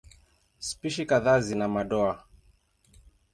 [0.59, 2.27] Spishi kadhaa zina madoa.